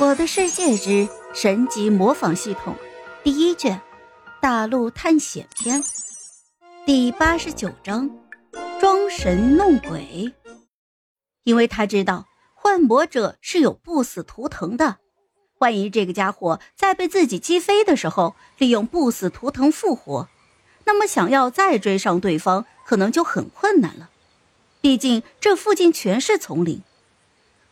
[0.00, 2.76] 我的世界之神级模仿系统
[3.24, 3.80] 第一卷
[4.40, 5.82] 大陆探险篇
[6.86, 8.08] 第八十九章
[8.78, 10.32] 装神弄鬼。
[11.42, 14.98] 因为他知道幻魔者是有不死图腾的，
[15.58, 20.28] 万一这个家伙在被自己击飞的时候利用不死图腾复活，
[20.84, 24.10] 那么想要再追上对方可能就很困难了。
[24.80, 26.82] 毕竟这附近全是丛林。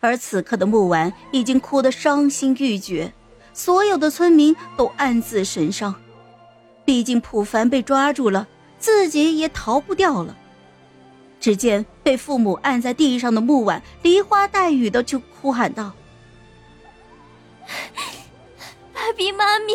[0.07, 3.13] 而此刻的木婉已经哭得伤心欲绝，
[3.53, 5.93] 所有的村民都暗自神伤。
[6.85, 8.47] 毕竟普凡被抓住了，
[8.79, 10.37] 自己也逃不掉了。
[11.41, 15.93] 只见被父母按在地上的木婉梨花带雨的就哭喊道
[18.95, 19.75] ：“爸比妈咪，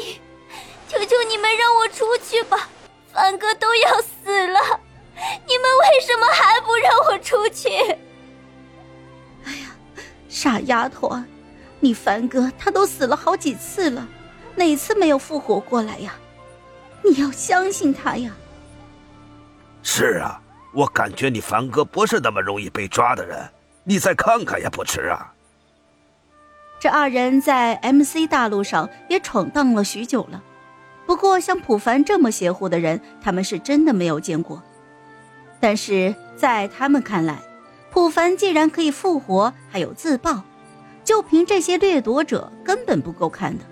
[0.87, 2.69] 求求你们让我出去吧！
[3.11, 4.79] 凡哥都要死了，
[5.13, 7.67] 你们为什么还不让我出去？”
[10.41, 11.23] 傻丫头啊，
[11.79, 14.07] 你凡哥他都死了好几次了，
[14.55, 16.15] 哪次没有复活过来呀？
[17.03, 18.31] 你要相信他呀。
[19.83, 20.41] 是啊，
[20.73, 23.47] 我感觉你凡哥不是那么容易被抓的人，
[23.83, 25.31] 你再看看也不迟啊。
[26.79, 30.41] 这二人在 MC 大陆上也闯荡了许久了，
[31.05, 34.59] 不过像普凡这么邪乎的人，他们是真的没有见过。
[35.59, 37.37] 但是在他们看来，
[37.91, 40.43] 普凡既然可以复活，还有自爆，
[41.03, 43.65] 就凭这些掠夺者根本不够看的，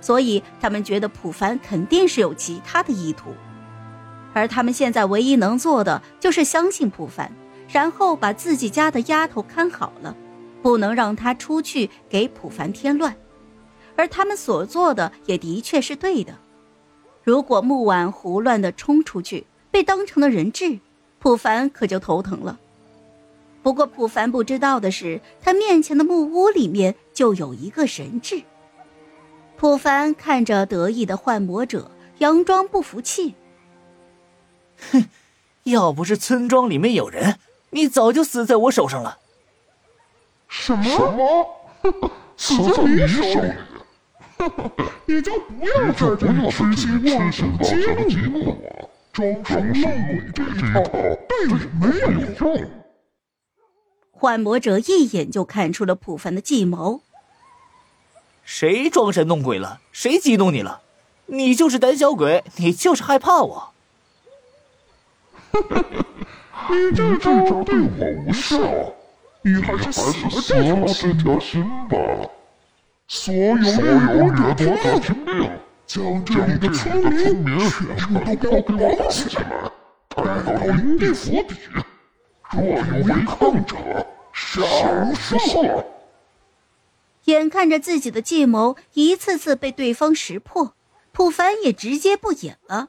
[0.00, 3.30] 所以他们觉得普凡肯定是有其他的意图，
[4.32, 7.32] 而他们现在唯一能做的就是相信普凡，
[7.68, 10.16] 然后把自己家的丫头看好了，
[10.62, 13.16] 不能让他出去给普凡添乱，
[13.96, 16.38] 而他们所做的也的确是对的。
[17.24, 20.78] 如果木婉胡乱的冲出去，被当成了人质，
[21.18, 22.60] 普凡可就头疼了。
[23.66, 28.44] 不过，普凡不知道的是，他面前的木屋里面就有一个人质。
[29.56, 33.34] 普凡看着得意的幻魔者，佯装不服气
[34.92, 35.06] ：“哼，
[35.64, 37.40] 要不是村庄里面有人，
[37.70, 39.18] 你早就死在我手上了。
[40.46, 40.84] ”“什么？
[40.84, 42.10] 什么？
[42.38, 43.52] 死在你手里？
[45.06, 47.74] 你就不要在这里痴心妄想激
[48.30, 50.80] 怒我，装神弄鬼这一套
[51.26, 52.64] 对你没有用。”
[54.18, 57.02] 幻魔者一眼就看出了普凡的计谋。
[58.42, 59.80] 谁装神弄鬼了？
[59.92, 60.80] 谁激怒你了？
[61.26, 63.72] 你就是胆小鬼，你就是害怕我。
[66.70, 68.58] 你这招对我无效，
[69.42, 71.98] 你还是死了这条心吧。
[73.08, 75.50] 所有掠夺者听命，
[75.86, 76.96] 将这里的村
[77.36, 79.70] 民全部都给我绑起来，
[80.08, 81.54] 带到林地府邸。
[82.52, 82.74] 若有
[83.04, 83.76] 违抗者，
[84.32, 85.84] 杀无赦！
[87.24, 90.74] 眼看着自己的计谋一次次被对方识破，
[91.12, 92.88] 普凡也直接不演了。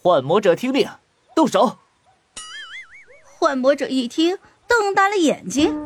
[0.00, 0.88] 幻魔者听令，
[1.34, 1.78] 动手！
[3.38, 5.76] 幻魔者一听，瞪大了眼睛。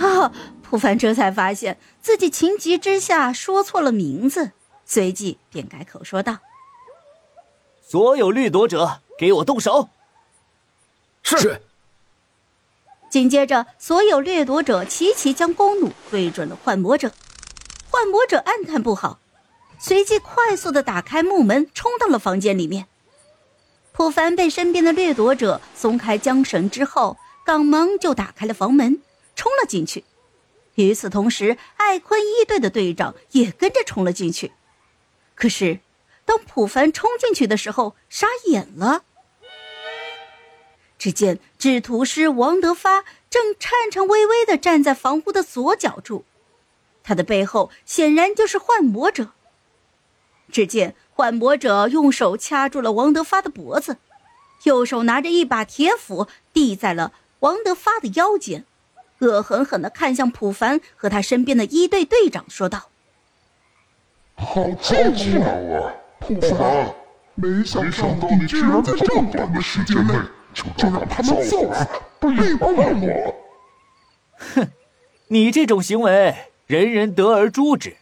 [0.00, 0.32] 啊！
[0.62, 4.52] 普凡这才发现自己情急之下说错了名字，
[4.84, 6.38] 随即便改口说道
[7.82, 9.88] ：“所有掠夺者，给我动手！”
[11.36, 11.60] 是。
[13.10, 17.12] 紧接着，所有掠夺者齐齐将弓弩对准了幻魔者。
[17.90, 19.18] 幻魔者暗叹不好，
[19.78, 22.86] 随即快速的打开木门，冲到了房间里面。
[23.92, 29.00] 普凡被身边的掠夺者松开缰绳之后，赶忙就打开了房门，
[29.34, 30.04] 冲了进去。
[30.74, 34.52] 与此同时，艾坤一队的队长也跟着冲了进去。
[35.34, 35.80] 可是，
[36.24, 39.02] 当普凡冲进去的时候，傻眼了。
[40.98, 46.24] 只见制图师王德发正颤颤巍巍的站在房屋的左角处，
[47.04, 49.28] 他的背后显然就是幻魔者。
[50.50, 53.98] 只见幻魔者用手掐住了王德发的脖子，
[54.64, 58.64] 右手拿着一把铁斧递在了王德发的腰间，
[59.18, 62.88] 恶狠狠的看向普凡和他身边的一队队长，说道
[64.34, 66.94] ：“好巧啊，普凡！
[67.34, 67.88] 没想
[68.18, 70.14] 到你居然在这么短的时间内……”
[70.76, 71.88] 就让他们造反，
[72.20, 73.34] 背叛我！
[74.54, 74.68] 哼，
[75.28, 76.34] 你这种行为，
[76.66, 77.96] 人人得而诛之。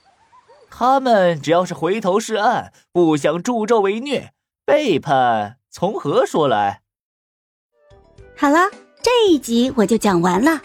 [0.70, 4.30] 他们只要是回头是岸，不想助纣为虐，
[4.64, 6.82] 背叛从何说来？
[8.36, 8.70] 好了，
[9.02, 10.60] 这一集我就讲完了，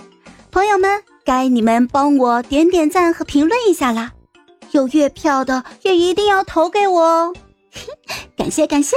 [0.52, 4.12] 朋友们，该你们帮我点点赞和评论一下啦！
[4.72, 7.34] 有月票的也一定要投给我哦，
[8.38, 8.96] 感 谢感谢。